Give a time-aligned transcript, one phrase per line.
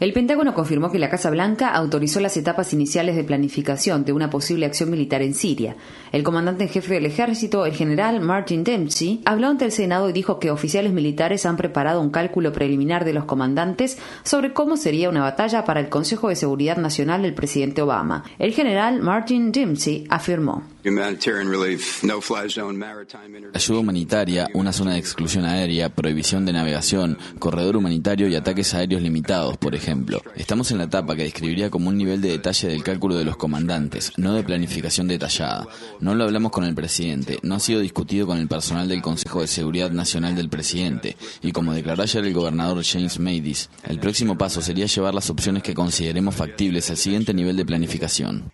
[0.00, 4.30] El Pentágono confirmó que la Casa Blanca autorizó las etapas iniciales de planificación de una
[4.30, 5.76] posible acción militar en Siria.
[6.12, 10.12] El comandante en jefe del ejército, el general Martin Dempsey, habló ante el Senado y
[10.12, 15.08] dijo que oficiales militares han preparado un cálculo preliminar de los comandantes sobre cómo sería
[15.08, 18.24] una batalla para el Consejo de Seguridad Nacional del presidente Obama.
[18.38, 20.62] El general Martin Dempsey afirmó.
[23.54, 29.02] Ayuda humanitaria, una zona de exclusión aérea, prohibición de navegación, corredor humanitario y ataques aéreos
[29.02, 30.22] limitados, por ejemplo.
[30.36, 33.36] Estamos en la etapa que describiría como un nivel de detalle del cálculo de los
[33.36, 35.66] comandantes, no de planificación detallada.
[36.00, 39.40] No lo hablamos con el presidente, no ha sido discutido con el personal del Consejo
[39.40, 44.38] de Seguridad Nacional del presidente, y como declaró ayer el gobernador James Madis, el próximo
[44.38, 48.50] paso sería llevar las opciones que consideremos factibles al siguiente nivel de planificación.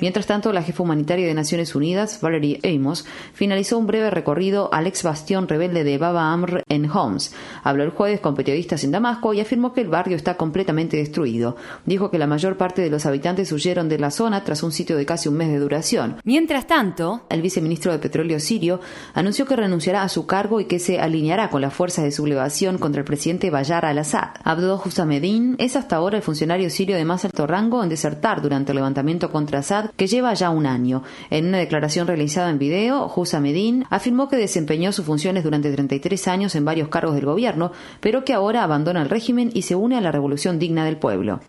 [0.00, 4.86] Mientras tanto, la jefa humanitaria de Naciones Unidas, Valerie Amos, finalizó un breve recorrido al
[4.86, 7.34] ex bastión rebelde de Baba Amr en Homs.
[7.62, 11.56] Habló el jueves con periodistas en Damasco y afirmó que el barrio está completamente destruido.
[11.86, 14.96] Dijo que la mayor parte de los habitantes huyeron de la zona tras un sitio
[14.96, 16.16] de casi un mes de duración.
[16.24, 18.80] Mientras tanto, el viceministro de Petróleo sirio
[19.14, 22.78] anunció que renunciará a su cargo y que se alineará con las fuerzas de sublevación
[22.78, 24.30] contra el presidente Bayar al-Assad.
[24.44, 28.72] Abdo Hussamedin es hasta ahora el funcionario sirio de más alto rango en desertar durante
[28.72, 31.02] el levantamiento contra Assad que lleva ya un año.
[31.30, 36.54] En una declaración realizada en video, Hussamedin afirmó que desempeñó sus funciones durante 33 años
[36.54, 40.00] en varios cargos del gobierno, pero que ahora abandona el régimen y se une a
[40.00, 41.40] la revolución digna del pueblo.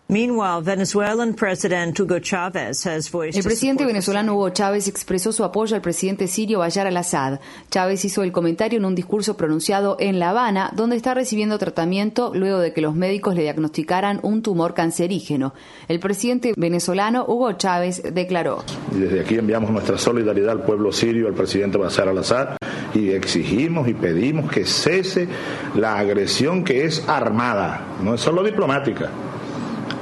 [3.36, 7.40] El presidente venezolano Hugo Chávez expresó su apoyo al presidente sirio Bayar al-Assad.
[7.70, 12.32] Chávez hizo el comentario en un discurso pronunciado en La Habana, donde está recibiendo tratamiento
[12.34, 15.54] luego de que los médicos le diagnosticaran un tumor cancerígeno.
[15.88, 18.64] El presidente venezolano Hugo Chávez declaró.
[18.90, 22.56] Desde aquí enviamos nuestra solidaridad al pueblo sirio, al presidente Bashar al-Assad,
[22.94, 25.28] y exigimos y pedimos que cese
[25.74, 29.10] la agresión que es armada, no es solo diplomática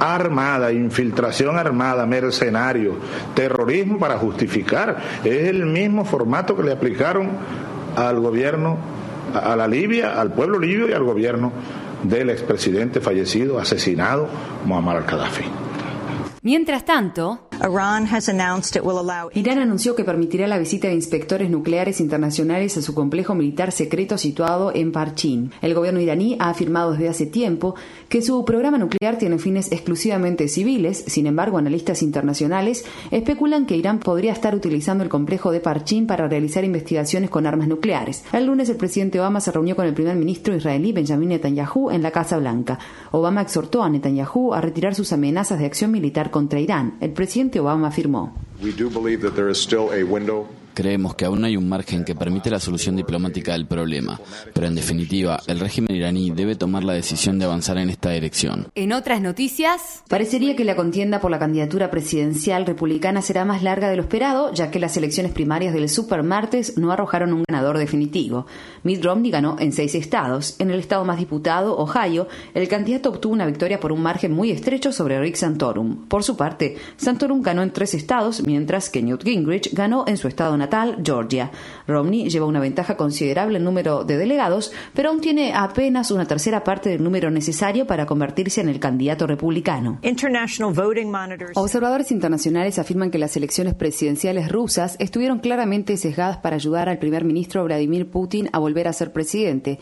[0.01, 2.95] armada, infiltración armada, mercenario,
[3.35, 4.97] terrorismo para justificar.
[5.23, 7.29] Es el mismo formato que le aplicaron
[7.95, 8.77] al gobierno,
[9.33, 11.51] a la Libia, al pueblo libio y al gobierno
[12.01, 14.27] del expresidente fallecido, asesinado,
[14.65, 15.43] Muammar al-Qaddafi.
[16.41, 17.47] Mientras tanto,
[19.35, 24.17] Irán anunció que permitirá la visita de inspectores nucleares internacionales a su complejo militar secreto
[24.17, 25.51] situado en Parchin.
[25.61, 27.75] El gobierno iraní ha afirmado desde hace tiempo
[28.09, 31.03] que su programa nuclear tiene fines exclusivamente civiles.
[31.05, 36.27] Sin embargo, analistas internacionales especulan que Irán podría estar utilizando el complejo de Parchin para
[36.27, 38.23] realizar investigaciones con armas nucleares.
[38.33, 42.01] El lunes, el presidente Obama se reunió con el primer ministro israelí Benjamin Netanyahu en
[42.01, 42.79] la Casa Blanca.
[43.11, 46.97] Obama exhortó a Netanyahu a retirar sus amenazas de acción militar contra Irán.
[47.01, 48.31] El presidente Teualma afirmou.
[48.61, 52.05] We do believe that there is still a window Creemos que aún hay un margen
[52.05, 54.19] que permite la solución diplomática del problema,
[54.53, 58.67] pero en definitiva, el régimen iraní debe tomar la decisión de avanzar en esta dirección.
[58.75, 63.89] En otras noticias, parecería que la contienda por la candidatura presidencial republicana será más larga
[63.89, 68.45] de lo esperado, ya que las elecciones primarias del supermartes no arrojaron un ganador definitivo.
[68.83, 70.55] Mitt Romney ganó en seis estados.
[70.59, 74.51] En el estado más disputado, Ohio, el candidato obtuvo una victoria por un margen muy
[74.51, 76.07] estrecho sobre Rick Santorum.
[76.07, 80.27] Por su parte, Santorum ganó en tres estados, mientras que Newt Gingrich ganó en su
[80.27, 81.51] estado natal, Georgia.
[81.87, 86.63] Romney lleva una ventaja considerable en número de delegados, pero aún tiene apenas una tercera
[86.63, 89.99] parte del número necesario para convertirse en el candidato republicano.
[91.55, 97.25] Observadores internacionales afirman que las elecciones presidenciales rusas estuvieron claramente sesgadas para ayudar al primer
[97.25, 99.79] ministro Vladimir Putin a volver a ser presidente.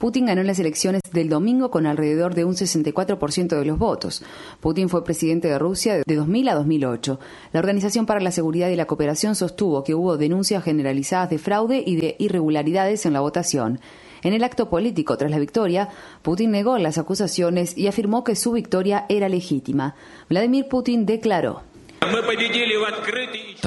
[0.00, 4.22] Putin ganó las elecciones del domingo con alrededor de un 64% de los votos.
[4.60, 7.20] Putin fue presidente de Rusia de 2000 a 2008.
[7.52, 11.84] La Organización para la Seguridad y la Cooperación sostuvo que hubo denuncias generalizadas de fraude
[11.86, 13.78] y de irregularidades en la votación.
[14.22, 15.90] En el acto político tras la victoria,
[16.22, 19.96] Putin negó las acusaciones y afirmó que su victoria era legítima.
[20.30, 21.60] Vladimir Putin declaró.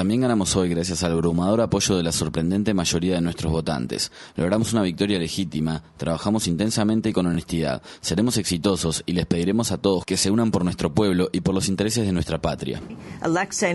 [0.04, 4.12] También ganamos hoy gracias al abrumador apoyo de la sorprendente mayoría de nuestros votantes.
[4.36, 7.80] Logramos una victoria legítima, trabajamos intensamente y con honestidad.
[8.02, 11.54] Seremos exitosos y les pediremos a todos que se unan por nuestro pueblo y por
[11.54, 12.82] los intereses de nuestra patria.
[13.22, 13.72] Alexei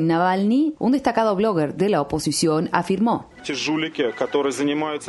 [0.00, 3.30] Navalny, un destacado blogger de la oposición, afirmó.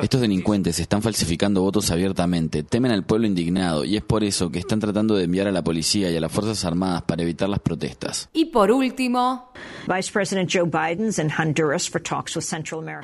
[0.03, 4.59] Estos delincuentes están falsificando votos abiertamente, temen al pueblo indignado y es por eso que
[4.59, 7.62] están tratando de enviar a la policía y a las Fuerzas Armadas para evitar las
[7.62, 8.29] protestas.
[8.33, 9.52] Y por último,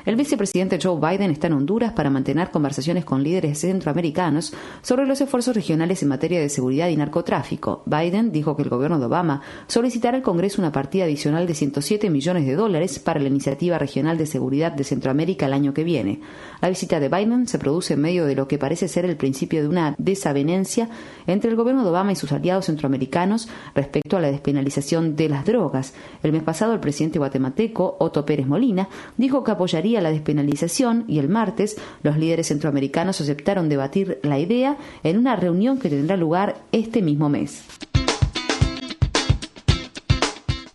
[0.04, 4.52] el vicepresidente Joe Biden está en Honduras para mantener conversaciones con líderes centroamericanos
[4.82, 7.82] sobre los esfuerzos regionales en materia de seguridad y narcotráfico.
[7.86, 12.10] Biden dijo que el gobierno de Obama solicitará al Congreso una partida adicional de 107
[12.10, 16.20] millones de dólares para la iniciativa regional de seguridad de Centroamérica el año que viene.
[16.60, 19.62] La visita de Biden se produce en medio de lo que parece ser el principio
[19.62, 20.90] de una desavenencia
[21.26, 25.94] entre el gobierno de Obama y sus aliados centroamericanos respecto a la despenalización de drogas.
[26.22, 31.18] El mes pasado, el presidente guatemalteco, Otto Pérez Molina, dijo que apoyaría la despenalización y
[31.18, 36.56] el martes los líderes centroamericanos aceptaron debatir la idea en una reunión que tendrá lugar
[36.72, 37.64] este mismo mes.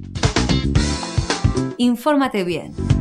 [1.79, 2.94] Infórmate bien.